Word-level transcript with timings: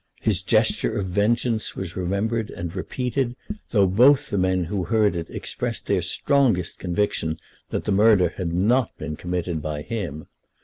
His 0.19 0.41
gesture 0.41 0.97
of 0.97 1.05
vengeance 1.09 1.75
was 1.75 1.95
remembered 1.95 2.49
and 2.49 2.75
repeated, 2.75 3.35
though 3.69 3.85
both 3.85 4.31
the 4.31 4.37
men 4.39 4.63
who 4.65 4.85
heard 4.85 5.15
it 5.15 5.29
expressed 5.29 5.85
their 5.85 6.01
strongest 6.01 6.79
conviction 6.79 7.39
that 7.69 7.83
the 7.83 7.91
murder 7.91 8.29
had 8.29 8.51
not 8.51 8.97
been 8.97 9.15
committed 9.15 9.61
by 9.61 9.83
him. 9.83 10.25